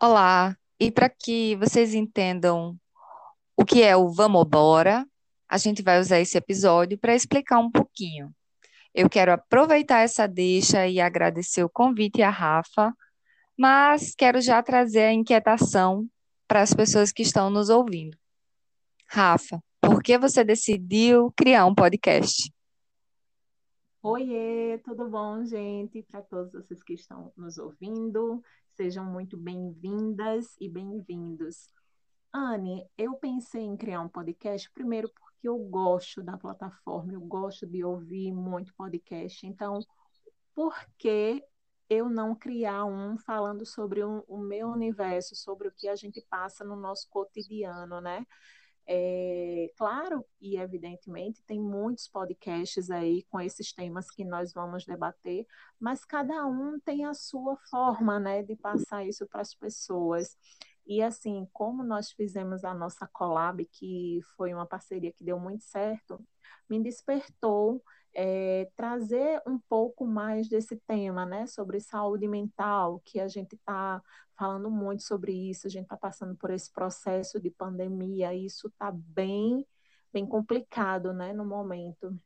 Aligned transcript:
Olá, 0.00 0.56
e 0.78 0.92
para 0.92 1.08
que 1.08 1.56
vocês 1.56 1.92
entendam 1.92 2.78
o 3.56 3.64
que 3.64 3.82
é 3.82 3.96
o 3.96 4.08
Vamobora, 4.08 5.04
a 5.48 5.58
gente 5.58 5.82
vai 5.82 5.98
usar 5.98 6.20
esse 6.20 6.38
episódio 6.38 6.96
para 6.96 7.16
explicar 7.16 7.58
um 7.58 7.68
pouquinho. 7.68 8.32
Eu 8.94 9.10
quero 9.10 9.32
aproveitar 9.32 10.02
essa 10.02 10.28
deixa 10.28 10.86
e 10.86 11.00
agradecer 11.00 11.64
o 11.64 11.68
convite 11.68 12.22
à 12.22 12.30
Rafa, 12.30 12.94
mas 13.58 14.14
quero 14.14 14.40
já 14.40 14.62
trazer 14.62 15.02
a 15.02 15.12
inquietação 15.12 16.06
para 16.46 16.62
as 16.62 16.72
pessoas 16.72 17.10
que 17.10 17.22
estão 17.22 17.50
nos 17.50 17.68
ouvindo. 17.68 18.16
Rafa, 19.08 19.60
por 19.80 20.00
que 20.00 20.16
você 20.16 20.44
decidiu 20.44 21.32
criar 21.36 21.66
um 21.66 21.74
podcast? 21.74 22.52
Oiê, 24.00 24.78
tudo 24.84 25.08
bom, 25.08 25.44
gente? 25.44 26.04
Para 26.04 26.22
todos 26.22 26.52
vocês 26.52 26.82
que 26.84 26.94
estão 26.94 27.32
nos 27.36 27.58
ouvindo, 27.58 28.40
sejam 28.76 29.04
muito 29.04 29.36
bem-vindas 29.36 30.56
e 30.60 30.68
bem-vindos. 30.68 31.68
Anne, 32.32 32.88
eu 32.96 33.14
pensei 33.14 33.62
em 33.62 33.76
criar 33.76 34.00
um 34.00 34.08
podcast 34.08 34.70
primeiro 34.70 35.10
porque 35.10 35.48
eu 35.48 35.58
gosto 35.58 36.22
da 36.22 36.36
plataforma, 36.36 37.12
eu 37.12 37.20
gosto 37.20 37.66
de 37.66 37.84
ouvir 37.84 38.32
muito 38.32 38.72
podcast. 38.74 39.44
Então, 39.44 39.80
por 40.54 40.76
que 40.96 41.42
eu 41.90 42.08
não 42.08 42.36
criar 42.36 42.84
um 42.84 43.18
falando 43.18 43.66
sobre 43.66 44.04
o, 44.04 44.24
o 44.28 44.38
meu 44.38 44.68
universo, 44.68 45.34
sobre 45.34 45.66
o 45.66 45.72
que 45.72 45.88
a 45.88 45.96
gente 45.96 46.24
passa 46.30 46.64
no 46.64 46.76
nosso 46.76 47.08
cotidiano, 47.10 48.00
né? 48.00 48.24
É, 48.86 49.57
claro 49.78 50.26
e 50.40 50.56
evidentemente 50.56 51.40
tem 51.44 51.60
muitos 51.60 52.08
podcasts 52.08 52.90
aí 52.90 53.22
com 53.30 53.40
esses 53.40 53.72
temas 53.72 54.10
que 54.10 54.24
nós 54.24 54.52
vamos 54.52 54.84
debater, 54.84 55.46
mas 55.78 56.04
cada 56.04 56.44
um 56.46 56.80
tem 56.80 57.04
a 57.04 57.14
sua 57.14 57.56
forma, 57.70 58.18
né, 58.18 58.42
de 58.42 58.56
passar 58.56 59.06
isso 59.06 59.24
para 59.28 59.40
as 59.40 59.54
pessoas. 59.54 60.36
E 60.84 61.00
assim, 61.00 61.46
como 61.52 61.84
nós 61.84 62.10
fizemos 62.10 62.64
a 62.64 62.74
nossa 62.74 63.06
collab, 63.06 63.64
que 63.66 64.20
foi 64.36 64.52
uma 64.52 64.66
parceria 64.66 65.12
que 65.12 65.22
deu 65.22 65.38
muito 65.38 65.62
certo, 65.62 66.20
me 66.68 66.82
despertou 66.82 67.80
é, 68.14 68.70
trazer 68.76 69.40
um 69.46 69.58
pouco 69.58 70.06
mais 70.06 70.48
desse 70.48 70.76
tema, 70.76 71.24
né, 71.26 71.46
sobre 71.46 71.80
saúde 71.80 72.26
mental, 72.26 73.00
que 73.04 73.20
a 73.20 73.28
gente 73.28 73.54
está 73.54 74.02
falando 74.36 74.70
muito 74.70 75.02
sobre 75.02 75.32
isso, 75.32 75.66
a 75.66 75.70
gente 75.70 75.84
está 75.84 75.96
passando 75.96 76.36
por 76.36 76.50
esse 76.50 76.72
processo 76.72 77.40
de 77.40 77.50
pandemia, 77.50 78.34
isso 78.34 78.68
está 78.68 78.90
bem, 78.92 79.66
bem 80.12 80.26
complicado, 80.26 81.12
né, 81.12 81.32
no 81.32 81.44
momento. 81.44 82.18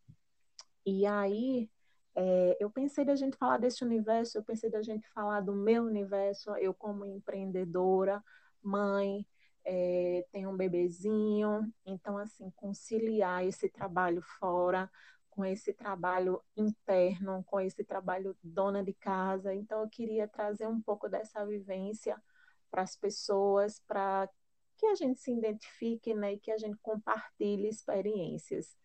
E 0.85 1.07
aí, 1.07 1.71
é, 2.15 2.57
eu 2.61 2.71
pensei 2.71 3.05
da 3.05 3.17
gente 3.17 3.37
falar 3.37 3.59
desse 3.59 3.85
universo, 3.85 4.37
eu 4.39 4.45
pensei 4.45 4.71
da 4.71 4.83
gente 4.83 5.09
falar 5.11 5.41
do 5.41 5.55
meu 5.55 5.85
universo, 5.85 6.55
eu 6.57 6.75
como 6.75 7.07
empreendedora, 7.07 8.23
mãe, 8.63 9.27
é, 9.65 10.27
tenho 10.33 10.51
um 10.51 10.57
bebezinho, 10.57 11.73
então, 11.87 12.19
assim, 12.19 12.51
conciliar 12.57 13.45
esse 13.45 13.69
trabalho 13.69 14.21
fora 14.39 14.91
com 15.33 15.45
esse 15.45 15.73
trabalho 15.73 16.43
interno, 16.55 17.43
com 17.45 17.59
esse 17.59 17.83
trabalho 17.83 18.37
dona 18.43 18.85
de 18.85 18.93
casa. 18.93 19.55
Então, 19.55 19.81
eu 19.81 19.89
queria 19.89 20.29
trazer 20.29 20.67
um 20.67 20.81
pouco 20.81 21.09
dessa 21.09 21.45
vivência 21.47 22.23
para 22.71 22.83
as 22.83 22.95
pessoas, 22.97 23.81
para 23.89 24.29
que 24.77 24.87
a 24.87 24.95
gente 24.95 25.21
se 25.21 25.33
identifique 25.33 26.15
né, 26.15 26.35
e 26.35 26.39
que 26.39 26.51
a 26.51 26.59
gente 26.59 26.77
compartilhe 26.83 27.67
experiências. 27.67 28.77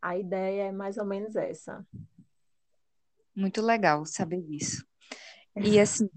A 0.00 0.18
ideia 0.18 0.64
é 0.64 0.72
mais 0.72 0.98
ou 0.98 1.06
menos 1.06 1.36
essa. 1.36 1.86
Muito 3.34 3.62
legal 3.62 4.04
saber 4.04 4.44
isso. 4.50 4.86
E, 5.56 5.80
assim, 5.80 6.08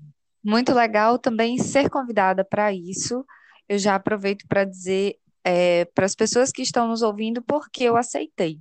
muito 0.43 0.73
legal 0.73 1.17
também 1.17 1.57
ser 1.57 1.89
convidada 1.89 2.43
para 2.43 2.73
isso. 2.73 3.25
Eu 3.69 3.77
já 3.77 3.95
aproveito 3.95 4.45
para 4.47 4.65
dizer 4.65 5.17
é, 5.45 5.85
para 5.85 6.05
as 6.05 6.13
pessoas 6.13 6.51
que 6.51 6.61
estão 6.61 6.89
nos 6.89 7.01
ouvindo 7.01 7.41
porque 7.41 7.85
eu 7.85 7.95
aceitei. 7.95 8.59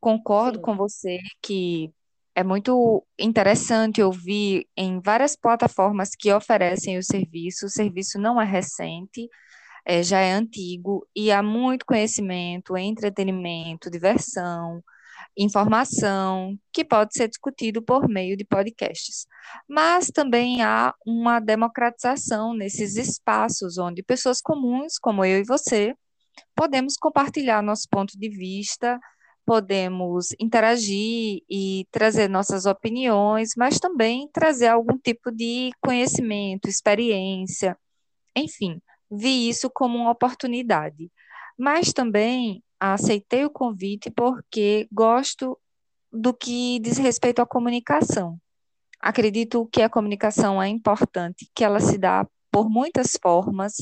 Concordo 0.00 0.58
Sim. 0.58 0.62
com 0.62 0.76
você 0.76 1.18
que 1.42 1.92
é 2.34 2.44
muito 2.44 3.04
interessante 3.18 4.00
ouvir 4.00 4.66
em 4.76 5.00
várias 5.00 5.34
plataformas 5.34 6.10
que 6.16 6.32
oferecem 6.32 6.96
o 6.96 7.02
serviço. 7.02 7.66
O 7.66 7.70
serviço 7.70 8.18
não 8.18 8.40
é 8.40 8.44
recente, 8.44 9.28
é, 9.84 10.02
já 10.04 10.20
é 10.20 10.32
antigo 10.32 11.04
e 11.16 11.32
há 11.32 11.42
muito 11.42 11.84
conhecimento, 11.84 12.76
entretenimento, 12.76 13.90
diversão, 13.90 14.80
informação 15.36 16.56
que 16.72 16.84
pode 16.84 17.14
ser 17.14 17.28
discutido 17.28 17.82
por 17.82 18.08
meio 18.08 18.36
de 18.36 18.44
podcasts. 18.44 19.26
Mas 19.68 20.08
também 20.08 20.62
há 20.62 20.94
uma 21.06 21.40
democratização 21.40 22.54
nesses 22.54 22.96
espaços 22.96 23.78
onde 23.78 24.02
pessoas 24.02 24.40
comuns, 24.40 24.98
como 24.98 25.24
eu 25.24 25.38
e 25.40 25.44
você, 25.44 25.94
podemos 26.54 26.94
compartilhar 26.96 27.62
nosso 27.62 27.88
ponto 27.90 28.18
de 28.18 28.28
vista 28.28 28.98
podemos 29.48 30.28
interagir 30.38 31.42
e 31.48 31.86
trazer 31.90 32.28
nossas 32.28 32.66
opiniões, 32.66 33.52
mas 33.56 33.80
também 33.80 34.28
trazer 34.30 34.66
algum 34.66 34.98
tipo 34.98 35.32
de 35.32 35.70
conhecimento, 35.80 36.68
experiência, 36.68 37.74
enfim, 38.36 38.78
vi 39.10 39.48
isso 39.48 39.70
como 39.70 39.96
uma 39.96 40.10
oportunidade. 40.10 41.10
Mas 41.58 41.94
também 41.94 42.62
aceitei 42.78 43.46
o 43.46 43.50
convite 43.50 44.10
porque 44.10 44.86
gosto 44.92 45.58
do 46.12 46.34
que 46.34 46.78
diz 46.80 46.98
respeito 46.98 47.40
à 47.40 47.46
comunicação. 47.46 48.38
Acredito 49.00 49.66
que 49.72 49.80
a 49.80 49.88
comunicação 49.88 50.62
é 50.62 50.68
importante, 50.68 51.48
que 51.54 51.64
ela 51.64 51.80
se 51.80 51.96
dá 51.96 52.28
por 52.50 52.68
muitas 52.68 53.16
formas 53.22 53.76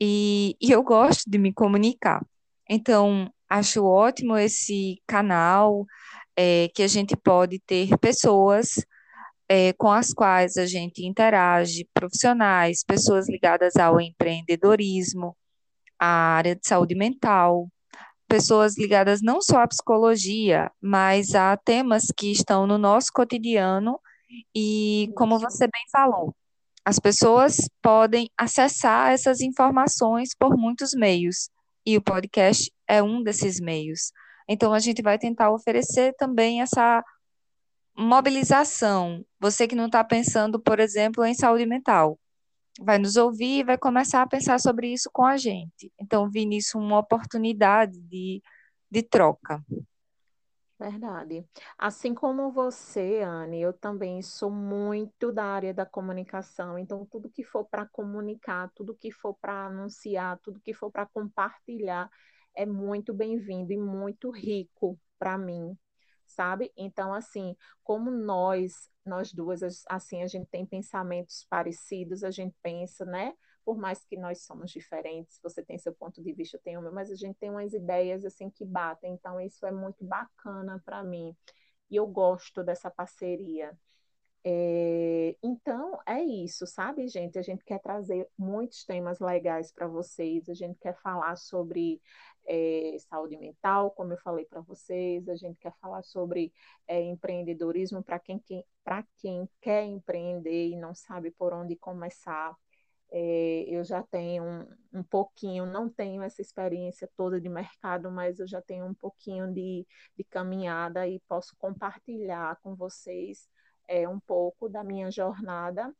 e, 0.00 0.56
e 0.60 0.70
eu 0.70 0.84
gosto 0.84 1.28
de 1.28 1.36
me 1.36 1.52
comunicar. 1.52 2.24
Então, 2.70 3.28
Acho 3.48 3.84
ótimo 3.84 4.36
esse 4.36 5.00
canal, 5.06 5.86
é, 6.36 6.68
que 6.74 6.82
a 6.82 6.88
gente 6.88 7.16
pode 7.16 7.58
ter 7.66 7.96
pessoas 7.98 8.74
é, 9.48 9.72
com 9.72 9.90
as 9.90 10.12
quais 10.12 10.56
a 10.56 10.66
gente 10.66 11.04
interage, 11.04 11.88
profissionais, 11.94 12.84
pessoas 12.84 13.28
ligadas 13.28 13.76
ao 13.76 14.00
empreendedorismo, 14.00 15.36
à 15.98 16.06
área 16.36 16.54
de 16.54 16.66
saúde 16.66 16.94
mental, 16.94 17.68
pessoas 18.28 18.76
ligadas 18.78 19.20
não 19.22 19.40
só 19.40 19.62
à 19.62 19.68
psicologia, 19.68 20.70
mas 20.80 21.34
a 21.34 21.56
temas 21.56 22.06
que 22.16 22.30
estão 22.30 22.66
no 22.66 22.78
nosso 22.78 23.08
cotidiano 23.12 23.98
e, 24.54 25.10
como 25.16 25.38
você 25.38 25.66
bem 25.66 25.82
falou, 25.90 26.34
as 26.84 26.98
pessoas 26.98 27.56
podem 27.82 28.30
acessar 28.36 29.12
essas 29.12 29.40
informações 29.40 30.30
por 30.38 30.56
muitos 30.56 30.92
meios 30.92 31.50
e 31.88 31.96
o 31.96 32.02
podcast 32.02 32.70
é 32.86 33.02
um 33.02 33.22
desses 33.22 33.58
meios. 33.58 34.12
Então, 34.46 34.74
a 34.74 34.78
gente 34.78 35.00
vai 35.00 35.18
tentar 35.18 35.50
oferecer 35.50 36.14
também 36.18 36.60
essa 36.60 37.02
mobilização. 37.96 39.24
Você 39.40 39.66
que 39.66 39.74
não 39.74 39.86
está 39.86 40.04
pensando, 40.04 40.60
por 40.60 40.80
exemplo, 40.80 41.24
em 41.24 41.32
saúde 41.32 41.64
mental, 41.64 42.20
vai 42.78 42.98
nos 42.98 43.16
ouvir 43.16 43.60
e 43.60 43.64
vai 43.64 43.78
começar 43.78 44.20
a 44.20 44.26
pensar 44.26 44.60
sobre 44.60 44.92
isso 44.92 45.08
com 45.10 45.24
a 45.24 45.38
gente. 45.38 45.90
Então, 45.98 46.28
vi 46.30 46.44
nisso 46.44 46.78
uma 46.78 46.98
oportunidade 46.98 47.98
de, 48.02 48.42
de 48.90 49.02
troca. 49.02 49.64
Verdade. 50.78 51.44
Assim 51.76 52.14
como 52.14 52.52
você, 52.52 53.20
Anne, 53.22 53.60
eu 53.60 53.72
também 53.72 54.22
sou 54.22 54.48
muito 54.50 55.32
da 55.32 55.44
área 55.44 55.74
da 55.74 55.84
comunicação. 55.84 56.78
Então, 56.78 57.04
tudo 57.04 57.28
que 57.28 57.42
for 57.42 57.64
para 57.64 57.84
comunicar, 57.86 58.70
tudo 58.76 58.94
que 58.94 59.10
for 59.10 59.34
para 59.34 59.66
anunciar, 59.66 60.38
tudo 60.38 60.60
que 60.60 60.72
for 60.72 60.88
para 60.90 61.04
compartilhar, 61.06 62.08
é 62.54 62.64
muito 62.64 63.12
bem-vindo 63.12 63.72
e 63.72 63.76
muito 63.76 64.30
rico 64.30 64.96
para 65.18 65.36
mim, 65.36 65.76
sabe? 66.28 66.72
Então, 66.76 67.12
assim, 67.12 67.56
como 67.82 68.08
nós, 68.08 68.88
nós 69.04 69.32
duas, 69.32 69.62
assim, 69.88 70.22
a 70.22 70.28
gente 70.28 70.46
tem 70.46 70.64
pensamentos 70.64 71.44
parecidos, 71.50 72.22
a 72.22 72.30
gente 72.30 72.54
pensa, 72.62 73.04
né? 73.04 73.32
Por 73.68 73.76
mais 73.76 74.02
que 74.02 74.16
nós 74.16 74.44
somos 74.44 74.70
diferentes, 74.70 75.38
você 75.42 75.62
tem 75.62 75.76
seu 75.76 75.92
ponto 75.92 76.22
de 76.22 76.32
vista, 76.32 76.56
eu 76.56 76.60
tenho 76.62 76.80
o 76.80 76.82
meu, 76.82 76.90
mas 76.90 77.10
a 77.10 77.14
gente 77.14 77.36
tem 77.36 77.50
umas 77.50 77.74
ideias 77.74 78.24
assim 78.24 78.48
que 78.48 78.64
batem, 78.64 79.12
então 79.12 79.38
isso 79.38 79.66
é 79.66 79.70
muito 79.70 80.02
bacana 80.06 80.80
para 80.86 81.04
mim. 81.04 81.36
E 81.90 81.96
eu 81.96 82.06
gosto 82.06 82.64
dessa 82.64 82.90
parceria. 82.90 83.78
É, 84.42 85.36
então, 85.42 86.00
é 86.06 86.22
isso, 86.24 86.66
sabe, 86.66 87.06
gente? 87.08 87.38
A 87.38 87.42
gente 87.42 87.62
quer 87.62 87.78
trazer 87.78 88.26
muitos 88.38 88.86
temas 88.86 89.20
legais 89.20 89.70
para 89.70 89.86
vocês, 89.86 90.48
a 90.48 90.54
gente 90.54 90.78
quer 90.78 90.98
falar 91.02 91.36
sobre 91.36 92.00
é, 92.46 92.96
saúde 93.10 93.36
mental, 93.36 93.90
como 93.90 94.14
eu 94.14 94.18
falei 94.18 94.46
para 94.46 94.62
vocês, 94.62 95.28
a 95.28 95.36
gente 95.36 95.58
quer 95.58 95.74
falar 95.78 96.02
sobre 96.04 96.54
é, 96.86 97.02
empreendedorismo 97.02 98.02
para 98.02 98.18
quem, 98.18 98.38
quem, 98.38 98.64
quem 99.18 99.46
quer 99.60 99.84
empreender 99.84 100.68
e 100.68 100.76
não 100.76 100.94
sabe 100.94 101.30
por 101.32 101.52
onde 101.52 101.76
começar. 101.76 102.56
É, 103.10 103.64
eu 103.68 103.82
já 103.84 104.02
tenho 104.02 104.44
um, 104.44 104.98
um, 105.00 105.02
pouquinho, 105.02 105.64
não 105.64 105.88
tenho 105.88 106.22
essa 106.22 106.42
experiência 106.42 107.08
toda 107.16 107.40
de 107.40 107.48
mercado, 107.48 108.10
mas 108.10 108.38
eu 108.38 108.46
já 108.46 108.60
tenho 108.60 108.84
um 108.86 108.94
pouquinho 108.94 109.52
de, 109.52 109.86
de 110.16 110.24
caminhada 110.24 111.08
e 111.08 111.18
posso 111.20 111.56
compartilhar 111.56 112.56
com 112.62 112.74
vocês 112.74 113.48
é, 113.88 114.06
um 114.08 114.20
pouco 114.20 114.68
da 114.68 114.84
minha 114.84 115.10
jornada 115.10 115.94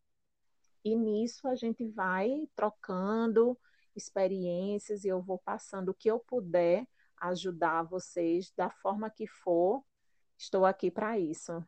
E 0.85 0.95
nisso 0.97 1.49
a 1.49 1.55
gente 1.55 1.85
vai 1.87 2.49
trocando 2.55 3.59
experiências 3.97 5.05
e 5.05 5.09
eu 5.09 5.23
vou 5.23 5.39
passando 5.39 5.91
o 5.91 5.95
que 5.95 6.11
eu 6.11 6.21
puder 6.21 6.87
ajudar 7.21 7.83
vocês 7.83 8.53
da 8.57 8.71
forma 8.71 9.11
que 9.11 9.27
for. 9.27 9.83
Estou 10.37 10.65
aqui 10.65 10.91
para 10.91 11.19
isso. 11.19 11.65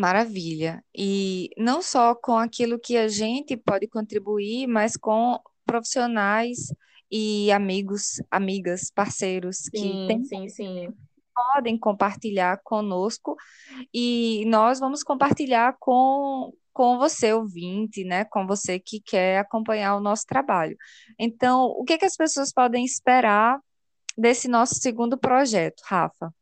Maravilha. 0.00 0.82
E 0.96 1.50
não 1.58 1.82
só 1.82 2.14
com 2.14 2.38
aquilo 2.38 2.78
que 2.78 2.96
a 2.96 3.06
gente 3.06 3.54
pode 3.54 3.86
contribuir, 3.86 4.66
mas 4.66 4.96
com 4.96 5.38
profissionais 5.66 6.72
e 7.10 7.52
amigos, 7.52 8.14
amigas, 8.30 8.90
parceiros 8.90 9.68
que 9.68 9.78
Sim, 9.78 10.06
têm 10.08 10.24
sim, 10.24 10.48
sim. 10.48 10.94
podem 11.34 11.78
compartilhar 11.78 12.60
conosco 12.64 13.36
e 13.92 14.42
nós 14.46 14.80
vamos 14.80 15.02
compartilhar 15.02 15.76
com, 15.78 16.50
com 16.72 16.96
você, 16.96 17.34
ouvinte, 17.34 18.02
né? 18.02 18.24
Com 18.24 18.46
você 18.46 18.80
que 18.80 19.02
quer 19.02 19.40
acompanhar 19.40 19.96
o 19.96 20.00
nosso 20.00 20.24
trabalho. 20.24 20.78
Então, 21.18 21.66
o 21.66 21.84
que 21.84 21.98
que 21.98 22.06
as 22.06 22.16
pessoas 22.16 22.50
podem 22.50 22.86
esperar 22.86 23.60
desse 24.16 24.48
nosso 24.48 24.76
segundo 24.76 25.18
projeto, 25.18 25.82
Rafa? 25.84 26.32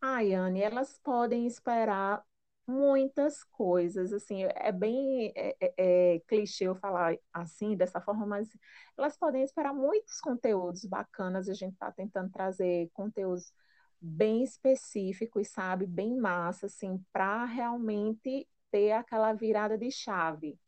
Ai, 0.00 0.34
Anne, 0.34 0.60
elas 0.62 1.00
podem 1.02 1.46
esperar 1.46 2.22
muitas 2.66 3.44
coisas, 3.44 4.12
assim, 4.12 4.44
é 4.44 4.72
bem 4.72 5.32
é, 5.36 5.56
é, 5.60 6.14
é 6.16 6.20
clichê 6.20 6.64
eu 6.64 6.74
falar 6.74 7.16
assim, 7.32 7.76
dessa 7.76 8.00
forma, 8.00 8.26
mas 8.26 8.48
elas 8.98 9.16
podem 9.16 9.42
esperar 9.42 9.72
muitos 9.72 10.20
conteúdos 10.20 10.84
bacanas, 10.84 11.48
a 11.48 11.54
gente 11.54 11.74
está 11.74 11.92
tentando 11.92 12.30
trazer 12.30 12.90
conteúdos 12.92 13.52
bem 14.00 14.42
específicos, 14.42 15.48
sabe, 15.48 15.86
bem 15.86 16.16
massa, 16.16 16.66
assim, 16.66 17.02
para 17.12 17.44
realmente 17.44 18.48
ter 18.70 18.92
aquela 18.92 19.32
virada 19.32 19.78
de 19.78 19.90
chave, 19.90 20.58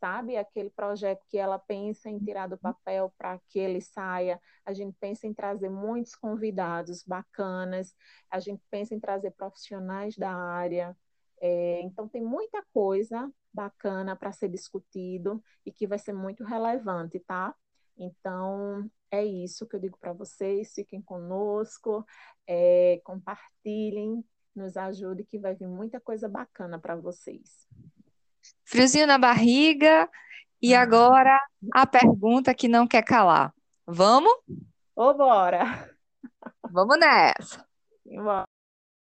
sabe, 0.00 0.36
aquele 0.36 0.70
projeto 0.70 1.24
que 1.28 1.38
ela 1.38 1.58
pensa 1.58 2.08
em 2.08 2.18
tirar 2.18 2.46
do 2.48 2.56
papel 2.56 3.12
para 3.18 3.38
que 3.48 3.58
ele 3.58 3.80
saia, 3.80 4.40
a 4.64 4.72
gente 4.72 4.96
pensa 5.00 5.26
em 5.26 5.34
trazer 5.34 5.68
muitos 5.68 6.14
convidados 6.14 7.02
bacanas, 7.04 7.94
a 8.30 8.38
gente 8.38 8.62
pensa 8.70 8.94
em 8.94 9.00
trazer 9.00 9.32
profissionais 9.32 10.16
da 10.16 10.32
área, 10.32 10.96
é, 11.40 11.80
então, 11.82 12.08
tem 12.08 12.22
muita 12.22 12.62
coisa 12.72 13.30
bacana 13.52 14.16
para 14.16 14.32
ser 14.32 14.48
discutido 14.48 15.42
e 15.64 15.72
que 15.72 15.86
vai 15.86 15.98
ser 15.98 16.12
muito 16.12 16.44
relevante, 16.44 17.18
tá? 17.20 17.54
Então, 17.96 18.88
é 19.10 19.24
isso 19.24 19.66
que 19.66 19.76
eu 19.76 19.80
digo 19.80 19.98
para 19.98 20.12
vocês. 20.12 20.72
Fiquem 20.74 21.02
conosco, 21.02 22.04
é, 22.46 23.00
compartilhem, 23.04 24.24
nos 24.54 24.76
ajude, 24.76 25.24
que 25.24 25.38
vai 25.38 25.54
vir 25.54 25.68
muita 25.68 26.00
coisa 26.00 26.28
bacana 26.28 26.78
para 26.78 26.96
vocês. 26.96 27.66
Friozinho 28.64 29.06
na 29.06 29.18
barriga. 29.18 30.08
E 30.60 30.74
agora 30.74 31.40
a 31.72 31.86
pergunta 31.86 32.52
que 32.52 32.66
não 32.66 32.86
quer 32.86 33.02
calar. 33.02 33.54
Vamos? 33.86 34.32
Ô, 34.94 35.14
bora! 35.14 35.88
Vamos 36.70 36.98
nessa! 36.98 37.64
Vamos. 38.04 38.57